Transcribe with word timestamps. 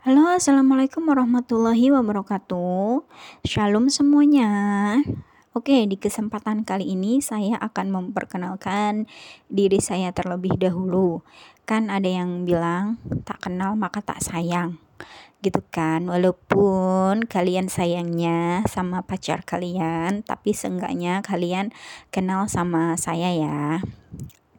Halo, 0.00 0.32
assalamualaikum 0.32 1.12
warahmatullahi 1.12 1.92
wabarakatuh. 1.92 3.04
Shalom 3.44 3.92
semuanya. 3.92 4.48
Oke, 5.52 5.84
di 5.84 6.00
kesempatan 6.00 6.64
kali 6.64 6.96
ini 6.96 7.20
saya 7.20 7.60
akan 7.60 7.92
memperkenalkan 7.92 9.04
diri 9.52 9.76
saya 9.76 10.08
terlebih 10.16 10.56
dahulu. 10.56 11.20
Kan 11.68 11.92
ada 11.92 12.08
yang 12.08 12.48
bilang, 12.48 12.96
tak 13.28 13.44
kenal 13.44 13.76
maka 13.76 14.00
tak 14.00 14.24
sayang. 14.24 14.80
Gitu 15.44 15.60
kan, 15.68 16.08
walaupun 16.08 17.28
kalian 17.28 17.68
sayangnya 17.68 18.64
sama 18.72 19.04
pacar 19.04 19.44
kalian, 19.44 20.24
tapi 20.24 20.56
seenggaknya 20.56 21.20
kalian 21.20 21.76
kenal 22.08 22.48
sama 22.48 22.96
saya 22.96 23.36
ya 23.36 23.84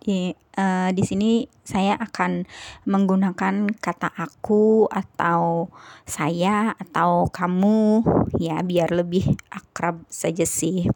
di 0.02 0.33
uh, 0.57 0.89
di 0.89 1.04
sini 1.05 1.45
saya 1.61 1.93
akan 1.95 2.50
menggunakan 2.89 3.70
kata 3.77 4.09
aku 4.18 4.89
atau 4.89 5.70
saya 6.09 6.74
atau 6.75 7.29
kamu 7.29 8.01
ya 8.41 8.60
biar 8.65 8.89
lebih 8.89 9.37
akrab 9.54 10.01
saja 10.10 10.43
sih. 10.43 10.89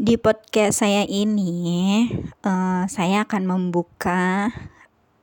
Di 0.00 0.16
podcast 0.16 0.80
saya 0.80 1.04
ini 1.04 2.08
uh, 2.40 2.88
saya 2.88 3.28
akan 3.28 3.44
membuka 3.44 4.48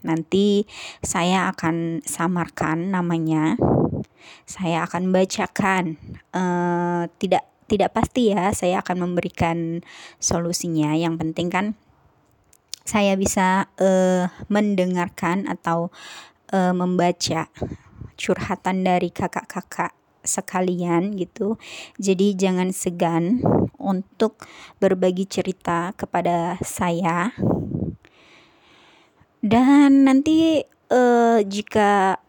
Nanti 0.05 0.69
saya 1.01 1.49
akan 1.51 2.05
samarkan 2.05 2.91
namanya. 2.93 3.57
Saya 4.47 4.87
akan 4.87 5.11
bacakan. 5.11 5.99
Uh, 6.31 7.11
tidak 7.19 7.43
tidak 7.67 7.91
pasti 7.91 8.31
ya, 8.31 8.55
saya 8.55 8.79
akan 8.79 9.11
memberikan 9.11 9.83
solusinya. 10.23 10.95
Yang 10.95 11.19
penting 11.19 11.51
kan 11.51 11.75
saya 12.87 13.19
bisa 13.19 13.67
uh, 13.83 14.31
mendengarkan 14.47 15.43
atau 15.51 15.91
uh, 16.55 16.71
membaca 16.71 17.51
curhatan 18.15 18.87
dari 18.87 19.11
kakak-kakak 19.11 19.91
sekalian 20.23 21.15
gitu. 21.19 21.59
Jadi 21.99 22.35
jangan 22.39 22.71
segan 22.71 23.43
untuk 23.75 24.39
berbagi 24.79 25.27
cerita 25.27 25.91
kepada 25.99 26.55
saya. 26.63 27.35
Dan 29.43 30.07
nanti 30.07 30.63
uh, 30.91 31.39
jika 31.43 32.19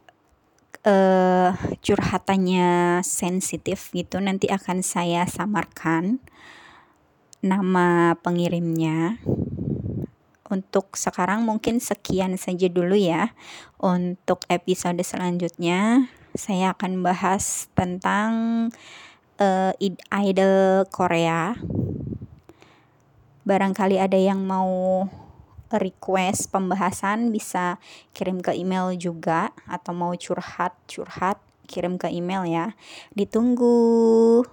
uh, 0.87 1.51
curhatannya 1.83 3.01
sensitif 3.03 3.91
gitu 3.91 4.23
nanti 4.23 4.47
akan 4.51 4.85
saya 4.85 5.27
samarkan 5.27 6.23
nama 7.39 8.19
pengirimnya 8.19 9.19
untuk 10.49 10.97
sekarang 10.97 11.45
mungkin 11.45 11.81
sekian 11.81 12.37
saja 12.41 12.67
dulu 12.69 12.97
ya. 12.97 13.37
Untuk 13.79 14.45
episode 14.49 15.01
selanjutnya 15.05 16.09
saya 16.35 16.75
akan 16.77 17.05
bahas 17.05 17.69
tentang 17.77 18.31
uh, 19.41 19.73
idol 20.13 20.85
Korea. 20.89 21.57
Barangkali 23.49 23.97
ada 23.97 24.17
yang 24.17 24.45
mau 24.45 25.09
request 25.73 26.49
pembahasan 26.49 27.29
bisa 27.29 27.77
kirim 28.17 28.41
ke 28.41 28.57
email 28.57 28.93
juga 28.97 29.53
atau 29.69 29.93
mau 29.93 30.13
curhat-curhat 30.17 31.41
kirim 31.69 32.01
ke 32.01 32.09
email 32.09 32.49
ya. 32.49 32.67
Ditunggu. 33.13 34.45